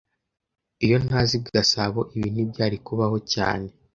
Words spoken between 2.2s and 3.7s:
ntibyari kubaho cyane